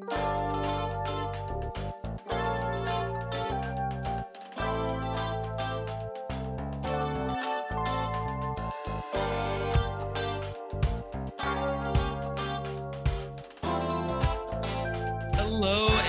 [0.00, 0.16] Hello,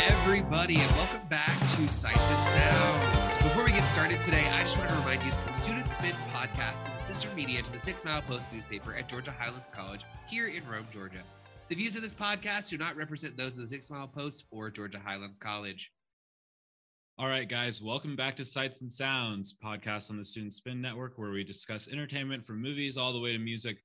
[0.07, 3.35] everybody, and welcome back to Sights and Sounds.
[3.37, 6.13] Before we get started today, I just want to remind you that the Student Spin
[6.33, 10.05] podcast is a sister media to the Six Mile Post newspaper at Georgia Highlands College
[10.27, 11.23] here in Rome, Georgia.
[11.71, 14.69] The views of this podcast do not represent those of the Six Mile Post or
[14.69, 15.89] Georgia Highlands College.
[17.17, 21.17] All right, guys, welcome back to Sights and Sounds, podcast on the Student Spin Network,
[21.17, 23.77] where we discuss entertainment from movies all the way to music.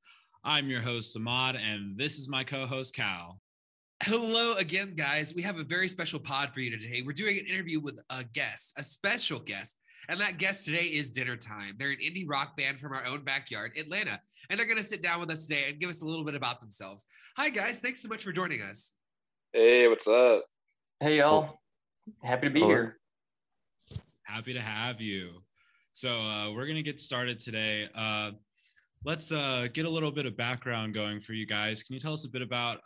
[0.43, 3.41] I'm your host, Samad, and this is my co host, Cal.
[4.03, 5.33] Hello again, guys.
[5.37, 7.05] We have a very special pod for you today.
[7.07, 9.77] We're doing an interview with a guest, a special guest.
[10.09, 11.75] And that guest today is Dinner Time.
[11.79, 14.21] They're an indie rock band from our own backyard, Atlanta.
[14.49, 16.37] And they're going to sit down with us today and give us a little bit
[16.37, 17.07] about themselves.
[17.37, 17.81] Hi, guys.
[17.81, 18.93] Thanks so much for joining us.
[19.53, 20.45] Hey, what's up?
[20.99, 21.61] Hey y'all,
[22.23, 22.71] happy to be Hello.
[22.73, 22.99] here.
[24.23, 25.43] Happy to have you.
[25.93, 27.87] So, uh, we're going to get started today.
[27.95, 28.31] Uh,
[29.05, 31.83] let's uh, get a little bit of background going for you guys.
[31.83, 32.81] Can you tell us a bit about?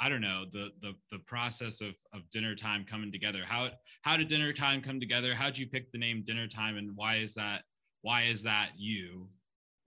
[0.00, 3.42] I don't know the the the process of of dinner time coming together.
[3.44, 3.70] How
[4.02, 5.34] how did dinner time come together?
[5.34, 7.62] How did you pick the name dinner time, and why is that
[8.02, 9.28] why is that you?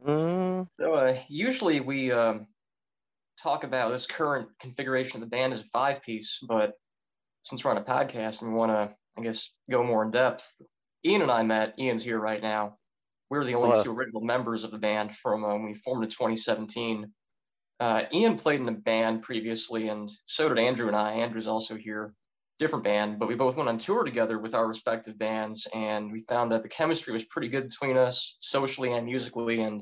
[0.06, 2.48] Mm, So uh, usually we um,
[3.42, 6.74] talk about this current configuration of the band as a five piece, but
[7.44, 10.56] since we're on a podcast and we want to, I guess, go more in depth,
[11.06, 11.76] Ian and I met.
[11.80, 12.78] Ian's here right now.
[13.30, 13.84] We're the only Hello.
[13.84, 17.12] two original members of the band from uh, when we formed in 2017.
[17.82, 21.14] Uh, Ian played in a band previously, and so did Andrew and I.
[21.14, 22.14] Andrew's also here,
[22.60, 26.20] different band, but we both went on tour together with our respective bands, and we
[26.20, 29.62] found that the chemistry was pretty good between us, socially and musically.
[29.62, 29.82] And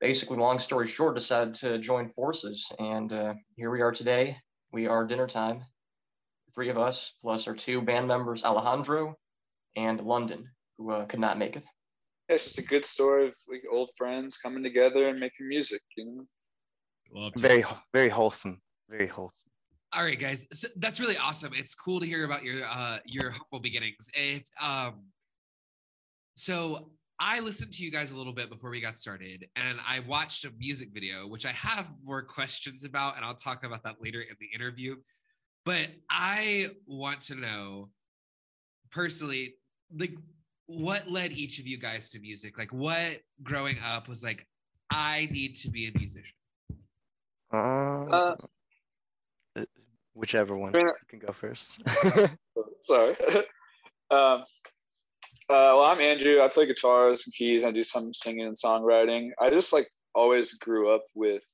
[0.00, 4.36] basically, long story short, decided to join forces, and uh, here we are today.
[4.72, 5.62] We are dinner time,
[6.56, 9.14] three of us plus our two band members, Alejandro
[9.76, 11.62] and London, who uh, could not make it.
[12.28, 16.04] It's just a good story of like old friends coming together and making music, you
[16.04, 16.26] know?
[17.14, 17.38] Love to.
[17.40, 18.60] very, very wholesome.
[18.88, 19.50] Very wholesome.
[19.94, 20.46] All right, guys.
[20.52, 21.52] So that's really awesome.
[21.54, 24.10] It's cool to hear about your uh your humble beginnings.
[24.14, 25.02] If um
[26.34, 26.90] so
[27.20, 30.44] I listened to you guys a little bit before we got started and I watched
[30.44, 34.22] a music video which I have more questions about and I'll talk about that later
[34.22, 34.96] in the interview.
[35.64, 37.90] But I want to know
[38.90, 39.56] personally
[39.96, 40.14] like
[40.66, 42.56] what led each of you guys to music?
[42.56, 44.46] Like what growing up was like
[44.90, 46.34] I need to be a musician.
[47.52, 48.36] Uh,
[49.54, 49.64] Uh,
[50.14, 50.74] whichever one.
[50.74, 51.82] I You can go first.
[52.82, 53.16] Sorry.
[54.10, 54.44] um,
[55.48, 56.40] uh, well, I'm Andrew.
[56.40, 57.64] I play guitars and keys.
[57.64, 59.30] I do some singing and songwriting.
[59.40, 61.44] I just like always grew up with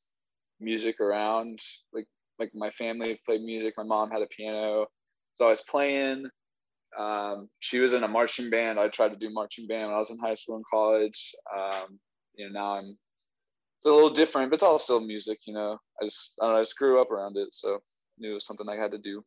[0.61, 1.59] music around.
[1.93, 2.07] Like,
[2.39, 3.75] like my family played music.
[3.77, 4.87] My mom had a piano,
[5.35, 6.27] so I was playing.
[6.97, 8.79] Um, she was in a marching band.
[8.79, 11.35] I tried to do marching band when I was in high school and college.
[11.57, 11.99] Um,
[12.35, 12.99] you know, now I'm.
[13.79, 15.41] It's a little different, but it's all still music.
[15.47, 16.61] You know, I just I don't know.
[16.61, 17.79] I just grew up around it, so
[18.19, 19.23] knew it was something I had to do.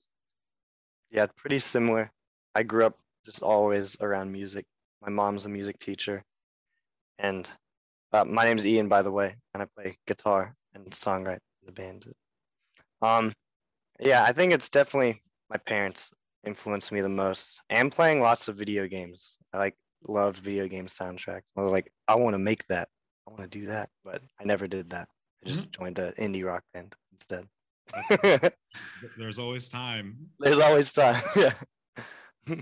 [1.11, 2.11] yeah, pretty similar.
[2.55, 4.65] I grew up just always around music.
[5.01, 6.23] My mom's a music teacher,
[7.19, 7.49] and
[8.13, 11.71] uh, my name's Ian, by the way, and I play guitar and songwrite in the
[11.71, 12.05] band.
[13.01, 13.33] Um,
[13.99, 16.11] yeah, I think it's definitely my parents
[16.45, 19.37] influenced me the most, and playing lots of video games.
[19.53, 19.75] I like
[20.07, 21.51] loved video game soundtracks.
[21.57, 22.89] I was like, I want to make that.
[23.27, 25.07] I want to do that, but I never did that.
[25.43, 27.47] I just joined an indie rock band instead.
[29.17, 30.29] There's always time.
[30.39, 31.21] There's always time.
[32.47, 32.55] Yeah.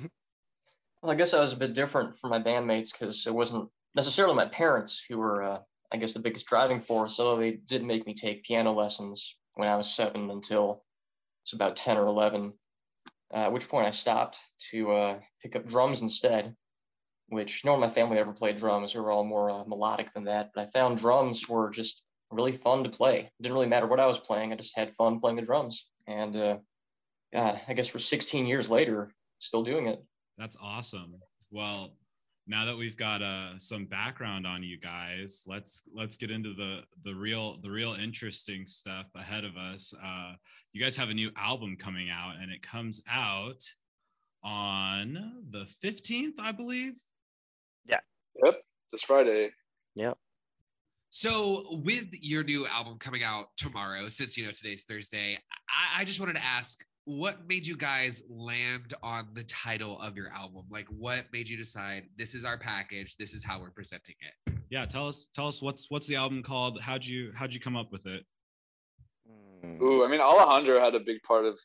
[1.01, 4.35] Well, I guess I was a bit different from my bandmates because it wasn't necessarily
[4.35, 5.59] my parents who were, uh,
[5.91, 7.15] I guess, the biggest driving force.
[7.15, 10.83] So they did make me take piano lessons when I was seven until
[11.43, 12.53] it's about 10 or 11,
[13.33, 14.39] uh, at which point I stopped
[14.71, 16.55] to uh, pick up drums instead,
[17.29, 18.93] which no one in my family ever played drums.
[18.93, 20.51] We were all more uh, melodic than that.
[20.53, 23.19] But I found drums were just really fun to play.
[23.19, 25.87] It didn't really matter what I was playing, I just had fun playing the drums.
[26.07, 26.57] And uh,
[27.33, 30.03] God, I guess for 16 years later, still doing it.
[30.37, 31.15] That's awesome.
[31.51, 31.93] Well,
[32.47, 36.81] now that we've got uh, some background on you guys, let's let's get into the
[37.03, 39.93] the real the real interesting stuff ahead of us.
[40.03, 40.33] Uh,
[40.73, 43.61] you guys have a new album coming out, and it comes out
[44.43, 46.93] on the fifteenth, I believe.
[48.89, 49.51] Yep, this Friday.
[49.95, 50.13] Yeah.
[51.11, 55.37] So, with your new album coming out tomorrow, since you know today's Thursday,
[55.69, 60.15] I, I just wanted to ask what made you guys land on the title of
[60.15, 60.65] your album?
[60.69, 63.15] Like, what made you decide this is our package?
[63.17, 64.53] This is how we're presenting it?
[64.69, 66.79] Yeah, tell us tell us what's what's the album called?
[66.81, 68.23] How'd you how'd you come up with it?
[69.63, 69.81] Hmm.
[69.81, 71.59] Ooh, I mean Alejandro had a big part of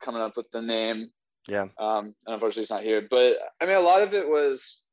[0.00, 1.10] coming up with the name.
[1.48, 1.68] Yeah.
[1.78, 3.06] Um, and unfortunately, he's not here.
[3.08, 4.84] But I mean, a lot of it was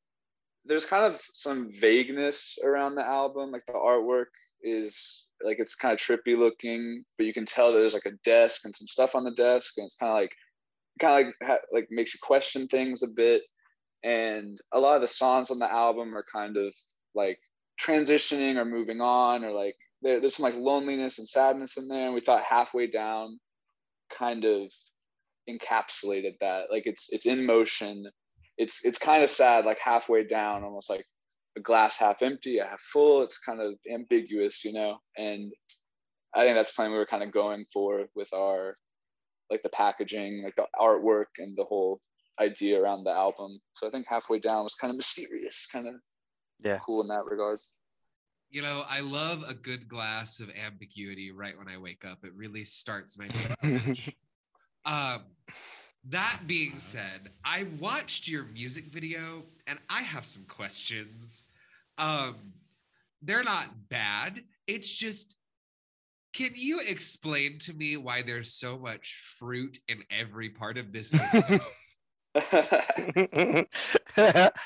[0.66, 3.52] there's kind of some vagueness around the album.
[3.52, 4.26] Like the artwork
[4.62, 8.62] is like it's kind of trippy looking, but you can tell there's like a desk
[8.66, 10.32] and some stuff on the desk, and it's kind of like
[11.00, 13.44] kind of like like makes you question things a bit.
[14.04, 16.74] And a lot of the songs on the album are kind of
[17.16, 17.40] like
[17.82, 22.06] transitioning or moving on, or like there, there's some like loneliness and sadness in there.
[22.06, 23.40] And we thought halfway down
[24.12, 24.72] kind of
[25.50, 26.66] encapsulated that.
[26.72, 28.06] Like it's it's in motion.
[28.58, 31.06] It's it's kind of sad, like halfway down, almost like
[31.58, 33.22] a glass half empty, a half full.
[33.22, 34.98] It's kind of ambiguous, you know.
[35.18, 35.52] And
[36.34, 38.78] I think that's something we were kind of going for with our
[39.50, 42.00] like the packaging, like the artwork and the whole
[42.40, 43.60] idea around the album.
[43.74, 45.96] So I think halfway down was kind of mysterious, kind of
[46.64, 46.80] Yeah.
[46.80, 47.60] cool in that regard.
[48.50, 52.24] You know, I love a good glass of ambiguity right when I wake up.
[52.24, 54.16] It really starts my day.
[54.86, 55.24] Um,
[56.10, 61.44] that being said, I watched your music video and I have some questions.
[61.98, 62.36] Um,
[63.22, 64.44] they're not bad.
[64.68, 65.36] It's just,
[66.34, 71.12] can you explain to me why there's so much fruit in every part of this
[71.12, 71.60] video?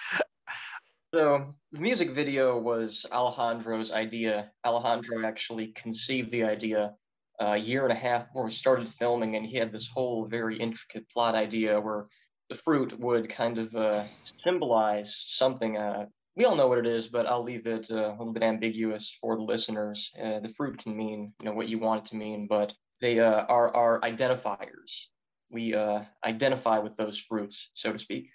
[1.12, 4.52] So the music video was Alejandro's idea.
[4.64, 6.94] Alejandro actually conceived the idea
[7.40, 10.58] a year and a half before we started filming, and he had this whole very
[10.58, 12.08] intricate plot idea where
[12.50, 14.04] the fruit would kind of uh,
[14.44, 15.78] symbolize something.
[15.78, 16.06] Uh,
[16.36, 19.18] we all know what it is, but I'll leave it uh, a little bit ambiguous
[19.20, 20.12] for the listeners.
[20.22, 23.20] Uh, the fruit can mean, you know, what you want it to mean, but they
[23.20, 25.08] uh, are are identifiers.
[25.52, 28.30] We uh, identify with those fruits, so to speak.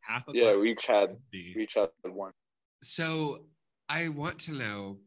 [0.00, 2.32] Half a yeah, we each had we each had one.
[2.82, 3.44] so
[3.88, 4.98] I want to know,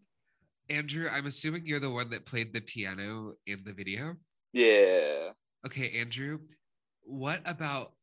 [0.73, 4.15] Andrew, I'm assuming you're the one that played the piano in the video.
[4.51, 5.29] Yeah.
[5.65, 6.39] Okay, Andrew,
[7.03, 7.93] what about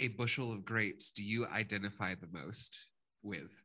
[0.00, 2.78] a bushel of grapes do you identify the most
[3.22, 3.62] with?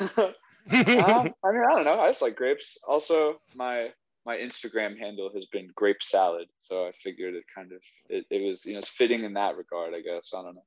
[0.00, 0.34] um,
[0.70, 2.00] I mean, I don't know.
[2.00, 2.78] I just like grapes.
[2.86, 3.90] Also, my
[4.26, 8.46] my Instagram handle has been grape salad, so I figured it kind of it, it
[8.46, 9.92] was you know it's fitting in that regard.
[9.94, 10.64] I guess I don't know.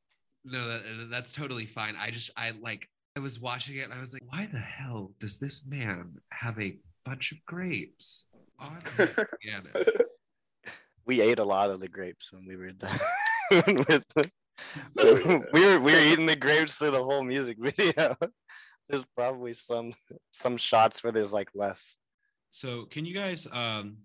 [0.50, 1.96] No, that, that's totally fine.
[2.00, 5.12] I just, I like, I was watching it and I was like, why the hell
[5.20, 9.70] does this man have a bunch of grapes on his piano?
[11.06, 13.00] we ate a lot of the grapes when we were done
[13.52, 14.30] with the,
[15.54, 18.16] we were we were eating the grapes through the whole music video.
[18.90, 19.94] There's probably some
[20.32, 21.98] some shots where there's like less.
[22.50, 23.98] So can you guys um,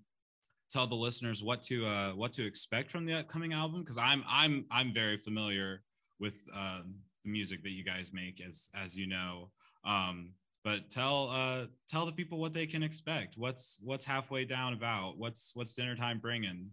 [0.71, 3.83] tell the listeners what to uh, what to expect from the upcoming album?
[3.83, 5.83] Because I'm I'm I'm very familiar
[6.19, 9.51] with um, the music that you guys make, as as you know.
[9.85, 10.35] Um,
[10.65, 13.37] but tell uh, tell the people what they can expect.
[13.37, 15.19] What's what's halfway down about?
[15.19, 16.71] What's what's dinner time bringing?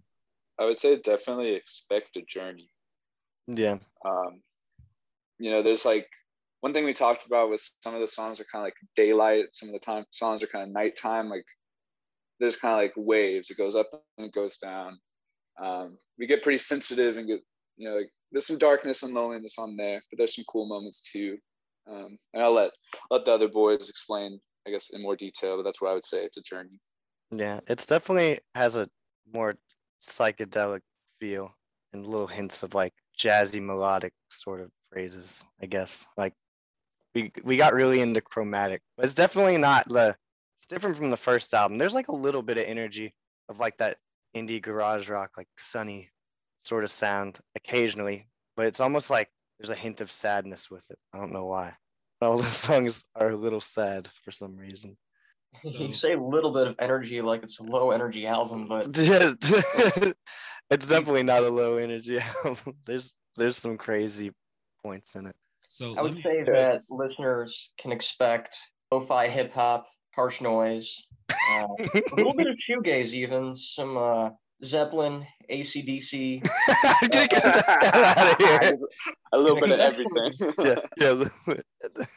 [0.59, 2.69] I would say definitely expect a journey.
[3.47, 3.77] Yeah.
[4.05, 4.41] Um,
[5.39, 6.07] you know, there's like
[6.61, 9.45] one thing we talked about was some of the songs are kind of like daylight.
[9.53, 11.29] Some of the time songs are kind of nighttime.
[11.29, 11.45] Like
[12.39, 13.49] there's kind of like waves.
[13.49, 14.99] It goes up and it goes down.
[15.61, 17.41] Um, we get pretty sensitive and get
[17.77, 21.09] you know like there's some darkness and loneliness on there, but there's some cool moments
[21.11, 21.37] too.
[21.89, 22.71] Um, and I'll let
[23.09, 25.57] let the other boys explain, I guess, in more detail.
[25.57, 26.23] But that's what I would say.
[26.23, 26.79] It's a journey.
[27.31, 27.59] Yeah.
[27.67, 28.87] It's definitely has a
[29.33, 29.55] more
[30.01, 30.81] psychedelic
[31.19, 31.53] feel
[31.93, 36.07] and little hints of like jazzy melodic sort of phrases, I guess.
[36.17, 36.33] Like
[37.13, 38.81] we we got really into chromatic.
[38.95, 40.15] But it's definitely not the
[40.55, 41.77] it's different from the first album.
[41.77, 43.13] There's like a little bit of energy
[43.47, 43.97] of like that
[44.35, 46.09] indie garage rock, like sunny
[46.59, 50.97] sort of sound occasionally, but it's almost like there's a hint of sadness with it.
[51.13, 51.73] I don't know why.
[52.21, 54.97] All the songs are a little sad for some reason.
[55.63, 58.87] you So- say a little bit of energy like it's a low energy album, but
[60.69, 62.75] it's definitely not a low energy album.
[62.85, 64.31] There's there's some crazy
[64.83, 65.35] points in it.
[65.67, 68.57] So I would me- say that listeners can expect
[68.91, 69.85] lo-fi hip hop,
[70.15, 74.29] harsh noise, uh, a little bit of shoegaze, even some uh,
[74.63, 76.43] Zeppelin, ACDC.
[77.09, 77.39] Get the
[77.93, 78.77] hell outta here.
[79.33, 80.33] a little bit of everything.
[80.97, 81.55] yeah, yeah.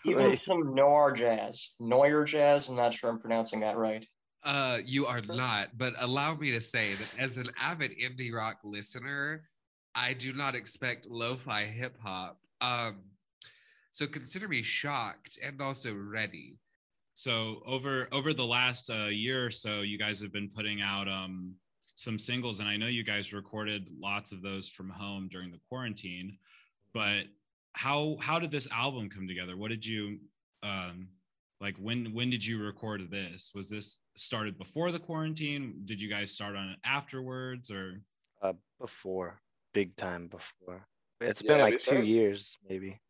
[0.04, 2.68] Even some noir jazz, Neuer jazz.
[2.68, 4.04] I'm not sure I'm pronouncing that right.
[4.44, 8.58] Uh, you are not, but allow me to say that as an avid indie rock
[8.64, 9.44] listener,
[9.94, 12.38] I do not expect lo-fi hip hop.
[12.61, 13.02] Um,
[13.92, 16.56] so consider me shocked and also ready.
[17.14, 21.08] So over over the last uh, year or so, you guys have been putting out
[21.08, 21.54] um,
[21.94, 25.61] some singles, and I know you guys recorded lots of those from home during the
[25.68, 26.38] quarantine.
[26.94, 27.25] But
[27.75, 29.56] how how did this album come together?
[29.56, 30.18] What did you
[30.62, 31.08] um,
[31.61, 31.76] like?
[31.76, 33.52] When when did you record this?
[33.54, 35.82] Was this started before the quarantine?
[35.84, 38.00] Did you guys start on it afterwards, or
[38.42, 39.40] uh, before.
[39.75, 40.87] big time before.
[41.20, 43.00] It's Yeah, been we like two started- years, maybe.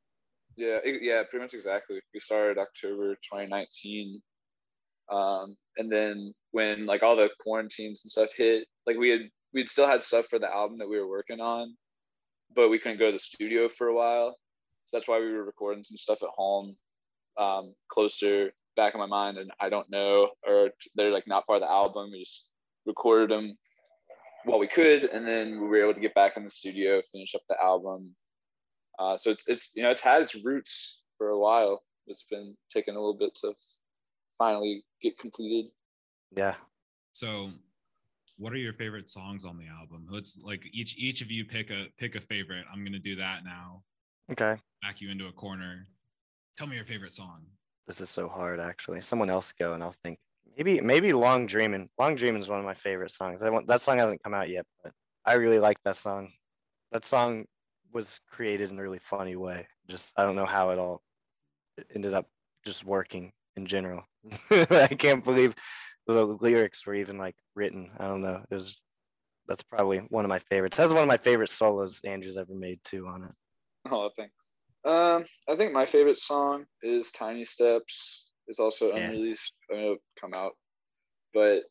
[0.55, 2.01] Yeah, it- yeah, pretty much exactly.
[2.13, 4.21] We started October 2019.
[5.11, 9.69] Um, and then when like all the quarantines and stuff hit, like we had we'd
[9.69, 11.77] still had stuff for the album that we were working on,
[12.55, 14.37] but we couldn't go to the studio for a while.
[14.87, 16.77] So that's why we were recording some stuff at home,
[17.39, 19.39] um, closer back in my mind.
[19.39, 22.11] And I don't know, or they're like not part of the album.
[22.11, 22.51] We just
[22.87, 23.57] recorded them
[24.45, 27.35] while we could, and then we were able to get back in the studio, finish
[27.35, 28.15] up the album,
[28.99, 31.83] uh, so it's it's you know it's had its roots for a while.
[32.07, 33.55] It's been taking a little bit to
[34.39, 35.71] finally get completed.
[36.37, 36.55] Yeah.
[37.13, 37.51] So,
[38.43, 40.05] what are your favorite songs on the album?
[40.11, 42.65] Let's like each each of you pick a pick a favorite.
[42.73, 43.85] I'm gonna do that now.
[44.33, 44.57] Okay.
[44.83, 45.87] Back you into a corner.
[46.59, 47.45] Tell me your favorite song.
[47.87, 49.01] This is so hard, actually.
[49.01, 50.19] Someone else go, and I'll think.
[50.57, 51.89] Maybe maybe Long Dreaming.
[52.01, 53.43] Long Dreaming is one of my favorite songs.
[53.43, 54.93] I want that song hasn't come out yet, but
[55.25, 56.33] I really like that song.
[56.91, 57.45] That song
[57.93, 59.69] was created in a really funny way.
[59.89, 61.01] Just I don't know how it all
[61.95, 62.27] ended up
[62.67, 64.03] just working in general.
[64.51, 65.55] I can't believe
[66.07, 67.91] the lyrics were even like written.
[67.99, 68.45] I don't know.
[68.51, 68.83] It was
[69.49, 70.77] that's probably one of my favorites.
[70.77, 73.33] That's one of my favorite solos Andrew's ever made too on it.
[73.91, 74.57] Oh, thanks.
[74.85, 79.09] Um, I think my favorite song is "Tiny Steps." It's also Yeah.
[79.11, 79.53] unreleased.
[79.71, 80.53] I mean, it'll come out,
[81.33, 81.63] but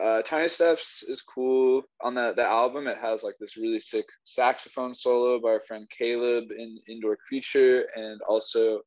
[0.00, 1.82] uh, "Tiny Steps" is cool.
[2.00, 5.88] On the the album, it has like this really sick saxophone solo by our friend
[5.90, 8.80] Caleb in "Indoor Creature," and also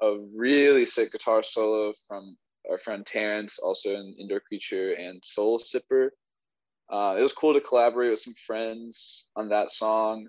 [0.00, 2.36] a really sick guitar solo from
[2.70, 6.10] our friend Terrence, also an "Indoor Creature" and "Soul Sipper."
[6.90, 10.28] Uh, it was cool to collaborate with some friends on that song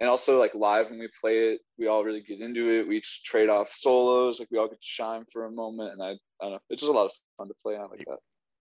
[0.00, 2.98] and also like live when we play it we all really get into it we
[2.98, 6.10] each trade off solos like we all get to shine for a moment and i,
[6.10, 8.18] I don't know it's just a lot of fun to play on like that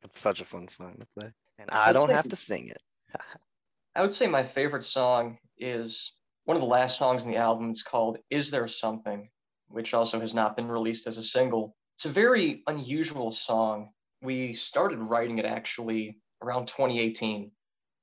[0.04, 1.32] It's such a fun song to play.
[1.58, 2.82] And I don't have to sing it.
[3.96, 7.72] I would say my favorite song is one of the last songs in the album.
[7.72, 9.30] It's called Is There Something,
[9.68, 11.76] which also has not been released as a single.
[11.96, 13.92] It's a very unusual song.
[14.22, 17.52] We started writing it actually around 2018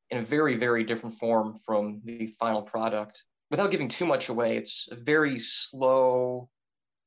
[0.09, 3.23] in a very, very different form from the final product.
[3.51, 6.49] Without giving too much away, it's a very slow,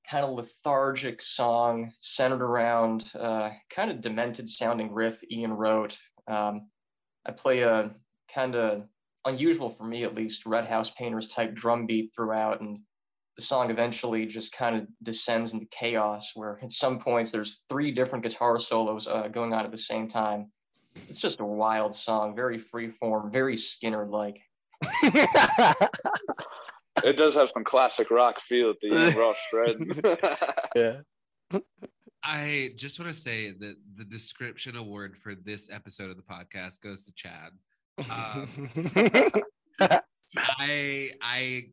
[0.07, 5.97] kind of lethargic song centered around uh, kind of demented sounding riff Ian wrote.
[6.27, 6.69] Um,
[7.25, 7.95] I play a
[8.31, 8.83] kind of
[9.25, 12.77] unusual for me at least red house painters type drum beat throughout and
[13.35, 17.91] the song eventually just kind of descends into chaos where at some points there's three
[17.91, 20.51] different guitar solos uh, going on at the same time
[21.09, 24.41] it's just a wild song very free form very skinner like
[27.03, 29.77] it does have some classic rock feel at the end raw shred
[30.75, 30.97] yeah.
[32.27, 36.81] I just want to say that the description award for this episode of the podcast
[36.81, 37.51] goes to Chad.
[37.99, 38.49] Um,
[40.57, 41.65] I I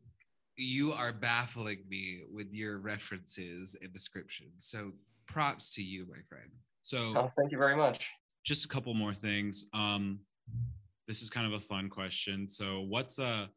[0.55, 4.65] you are baffling me with your references and descriptions.
[4.65, 4.91] So
[5.27, 6.49] props to you, my friend.
[6.83, 8.11] So oh thank you very much
[8.43, 9.65] just a couple more things.
[9.73, 10.19] Um,
[11.07, 12.47] this is kind of a fun question.
[12.47, 13.47] So what's uh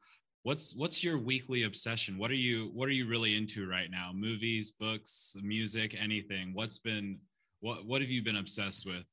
[0.44, 2.18] what's what's your weekly obsession?
[2.18, 4.12] What are you what are you really into right now?
[4.14, 6.52] Movies, books, music, anything?
[6.54, 7.18] What's been
[7.60, 9.04] what what have you been obsessed with?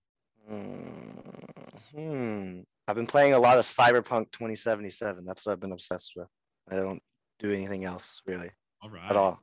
[1.96, 2.62] hmm.
[2.88, 5.24] I've been playing a lot of Cyberpunk 2077.
[5.26, 6.28] That's what I've been obsessed with.
[6.70, 7.02] I don't
[7.44, 8.50] do anything else really
[8.82, 9.10] All right.
[9.10, 9.40] at all.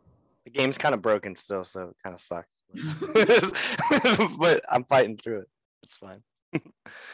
[0.46, 2.62] The game's kind of broken still, so it kind of sucks.
[4.38, 5.48] but I'm fighting through it.
[5.82, 6.22] It's fine.
[6.54, 6.60] I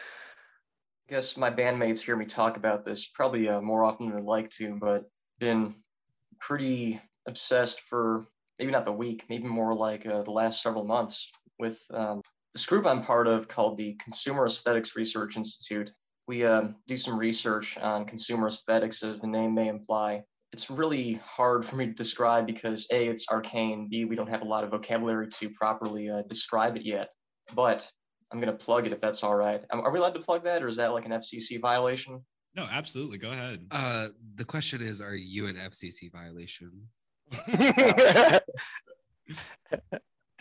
[1.09, 4.49] guess my bandmates hear me talk about this probably uh, more often than I'd like
[4.51, 5.75] to, but been
[6.39, 8.25] pretty obsessed for
[8.57, 11.29] maybe not the week, maybe more like uh, the last several months
[11.59, 12.21] with um,
[12.53, 15.91] this group I'm part of called the Consumer Aesthetics Research Institute.
[16.27, 20.23] We um, do some research on consumer aesthetics, as the name may imply.
[20.53, 24.41] It's really hard for me to describe because A, it's arcane, B, we don't have
[24.41, 27.09] a lot of vocabulary to properly uh, describe it yet.
[27.53, 27.89] But
[28.31, 29.61] I'm going to plug it if that's all right.
[29.71, 32.23] Um, are we allowed to plug that, or is that like an FCC violation?
[32.55, 33.17] No, absolutely.
[33.17, 33.65] Go ahead.
[33.71, 36.71] Uh, the question is, are you an FCC violation?
[37.47, 37.57] I'm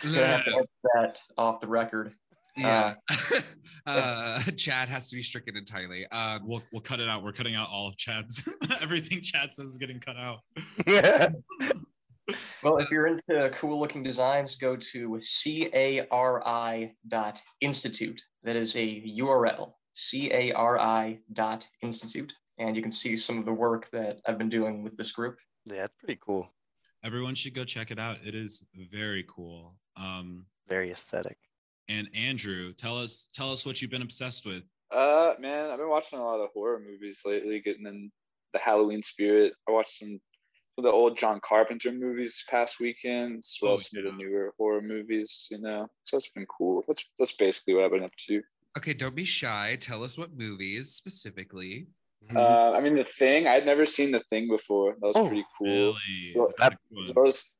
[0.14, 2.14] gonna have to that off the record.
[3.86, 3.92] Yeah.
[3.94, 6.06] uh, Chad has to be stricken entirely.
[6.08, 7.22] Um, We'll we'll cut it out.
[7.22, 8.48] We're cutting out all of Chad's
[8.80, 10.40] everything Chad says is getting cut out.
[10.86, 11.28] Yeah.
[12.64, 18.20] Well, if you're into cool looking designs, go to cari dot institute.
[18.42, 22.32] That is a URL, cari dot institute.
[22.58, 25.36] And you can see some of the work that I've been doing with this group.
[25.66, 26.48] yeah, it's pretty cool.
[27.04, 28.16] Everyone should go check it out.
[28.24, 29.76] It is very cool.
[29.96, 31.36] Um, Very aesthetic.
[31.88, 34.62] And Andrew, tell us tell us what you've been obsessed with.
[34.90, 38.10] uh man i've been watching a lot of horror movies lately getting in
[38.52, 39.52] the Halloween spirit.
[39.68, 40.18] I watched some
[40.78, 44.10] of the old John Carpenter movies past weekend, as well Oh, as some of yeah.
[44.12, 45.48] the newer horror movies.
[45.50, 46.82] You know, so it's been cool.
[46.86, 48.40] That's that's basically what I've been up to.
[48.78, 49.76] Okay, don't be shy.
[49.80, 51.86] Tell us what movies specifically.
[52.34, 54.94] Uh, I mean, the thing I'd never seen the thing before.
[55.00, 55.66] That was Oh, pretty cool.
[55.66, 56.32] Really?
[56.32, 57.56] So that- As well as,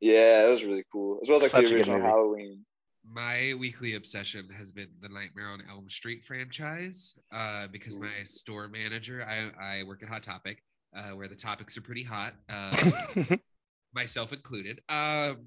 [0.00, 1.18] yeah, it was really cool.
[1.22, 2.00] As well as like Such the original.
[2.00, 2.64] Halloween.
[3.08, 8.68] My weekly obsession has been the Nightmare on Elm Street franchise uh, because my store
[8.68, 10.62] manager, I, I work at Hot Topic,
[10.96, 13.36] uh, where the topics are pretty hot, uh,
[13.94, 14.80] myself included.
[14.88, 15.46] Um,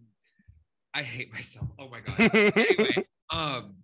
[0.94, 1.68] I hate myself.
[1.78, 2.32] Oh my god.
[2.34, 3.76] anyway, um,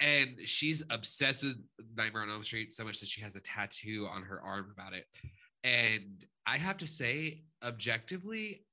[0.00, 1.56] and she's obsessed with
[1.96, 4.92] Nightmare on Elm Street so much that she has a tattoo on her arm about
[4.92, 5.04] it.
[5.64, 8.64] And I have to say, objectively,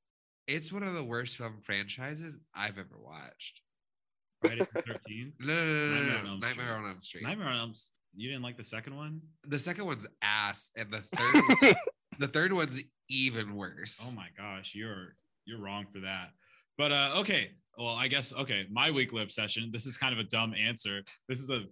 [0.47, 3.61] it's one of the worst film franchises I've ever watched.
[4.43, 5.31] Friday the 13th?
[5.39, 6.69] No, no, no, no, Nightmare no, on Elm Nightmare Street.
[6.69, 7.23] on Elm Street.
[7.23, 9.21] Nightmare on Elm S- You didn't like the second one?
[9.47, 11.75] The second one's ass, and the third,
[12.19, 14.05] the third one's even worse.
[14.09, 16.29] Oh my gosh, you're you're wrong for that.
[16.77, 17.51] But uh okay.
[17.77, 19.69] Well, I guess okay, my weekly obsession.
[19.73, 21.01] This is kind of a dumb answer.
[21.27, 21.63] This is a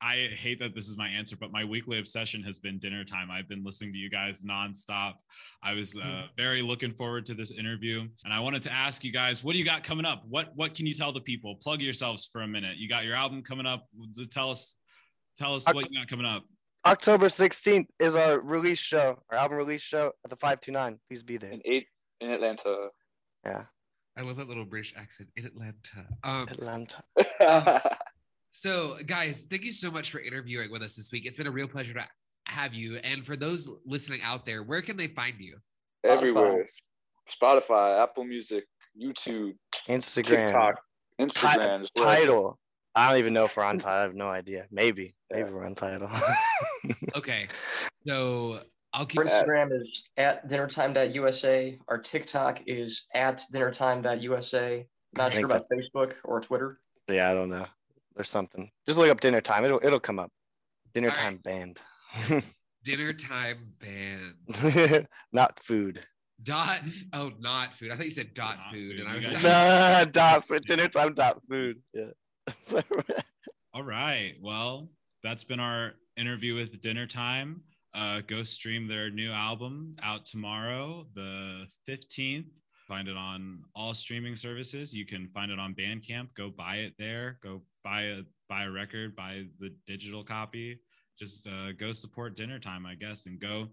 [0.00, 3.30] I hate that this is my answer, but my weekly obsession has been dinner time.
[3.30, 5.14] I've been listening to you guys nonstop.
[5.62, 9.12] I was uh, very looking forward to this interview, and I wanted to ask you
[9.12, 10.22] guys, what do you got coming up?
[10.28, 11.56] What what can you tell the people?
[11.56, 12.76] Plug yourselves for a minute.
[12.76, 13.86] You got your album coming up.
[14.30, 14.76] Tell us,
[15.36, 16.44] tell us what you got coming up.
[16.86, 20.98] October 16th is our release show, our album release show at the 529.
[21.08, 21.50] Please be there.
[21.50, 21.86] In eight
[22.20, 22.88] in Atlanta.
[23.44, 23.64] Yeah.
[24.16, 26.06] I love that little British accent in Atlanta.
[26.24, 27.02] Um, Atlanta.
[28.52, 31.26] So, guys, thank you so much for interviewing with us this week.
[31.26, 32.04] It's been a real pleasure to
[32.46, 32.96] have you.
[32.96, 35.58] And for those listening out there, where can they find you?
[36.04, 36.64] Everywhere.
[37.28, 38.64] Spotify, Apple Music,
[39.00, 39.52] YouTube,
[39.86, 40.46] Instagram.
[40.46, 40.74] TikTok,
[41.20, 41.82] Instagram.
[41.82, 42.06] as well.
[42.16, 42.58] Tidal.
[42.94, 43.98] I don't even know if we're on Tidal.
[43.98, 44.66] I have no idea.
[44.70, 45.14] Maybe.
[45.30, 45.54] Maybe Yeah.
[45.54, 46.10] we're on Tidal.
[47.16, 47.46] Okay.
[48.06, 48.60] So,
[48.94, 51.78] I'll keep Instagram is at dinnertime.usa.
[51.88, 54.86] Our TikTok is at dinnertime.usa.
[55.14, 56.80] Not sure think about Facebook or Twitter.
[57.08, 57.66] yeah, I don't know.
[58.18, 58.68] There's something.
[58.84, 59.64] Just look up dinner time.
[59.64, 60.32] It'll it'll come up.
[60.92, 61.22] Dinner All right.
[61.22, 61.80] time band.
[62.84, 65.06] dinner time band.
[65.32, 66.00] Not food.
[66.42, 66.80] Dot.
[67.12, 67.92] Oh, not food.
[67.92, 68.90] I thought you said dot Not food.
[68.96, 69.00] food.
[69.00, 70.64] And I was guys- Nah, dot food.
[70.66, 71.80] Dinner time dot food.
[71.94, 72.06] Yeah.
[73.72, 74.34] All right.
[74.40, 74.88] Well,
[75.22, 77.62] that's been our interview with Dinner Time.
[77.94, 82.46] Uh, go stream their new album out tomorrow, the 15th.
[82.86, 84.94] Find it on all streaming services.
[84.94, 86.28] You can find it on Bandcamp.
[86.34, 87.38] Go buy it there.
[87.42, 90.78] Go buy a buy a record, buy the digital copy.
[91.18, 93.68] Just uh, go support Dinner Time, I guess, and go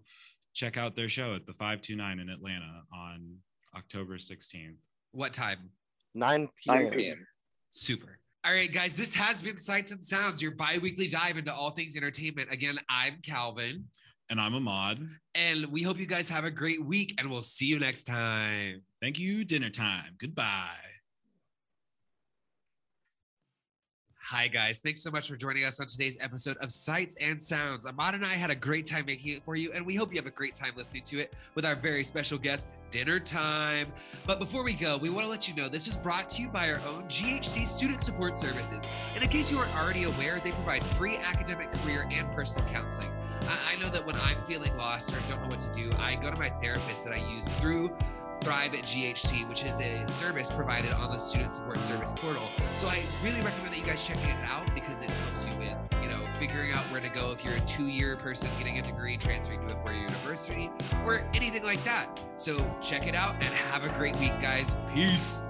[0.54, 3.36] check out their show at the 529 in Atlanta on
[3.76, 4.76] October 16th.
[5.12, 5.70] what time?
[6.14, 6.82] 9 p.m.
[6.84, 7.26] 9 p.m.
[7.68, 8.18] Super.
[8.44, 11.70] All right, guys, this has been Sights and Sounds, your bi weekly dive into all
[11.70, 12.50] things entertainment.
[12.50, 13.84] Again, I'm Calvin,
[14.30, 15.06] And I'm Ahmad.
[15.34, 18.82] and we hope you guys have a great week, and we'll see you next time.
[19.02, 20.14] Thank you, Dinner Time.
[20.18, 20.78] Goodbye.
[24.30, 24.80] Hi, guys.
[24.80, 27.86] Thanks so much for joining us on today's episode of Sights and Sounds.
[27.86, 30.18] Ahmad and I had a great time making it for you, and we hope you
[30.18, 33.92] have a great time listening to it with our very special guest, Dinner Time.
[34.26, 36.48] But before we go, we want to let you know this is brought to you
[36.48, 38.84] by our own GHC Student Support Services.
[39.14, 43.12] And in case you aren't already aware, they provide free academic, career, and personal counseling.
[43.42, 46.16] I, I know that when I'm feeling lost or don't know what to do, I
[46.16, 47.96] go to my therapist that I use through
[48.40, 52.42] Thrive at GHC, which is a service provided on the Student Support Service portal.
[52.74, 55.74] So I really recommend that you guys checking it out because it helps you with,
[56.02, 59.16] you know, figuring out where to go if you're a two-year person getting a degree,
[59.16, 60.70] transferring to a four-year university,
[61.04, 62.20] or anything like that.
[62.36, 64.74] So check it out and have a great week, guys.
[64.94, 65.44] Peace.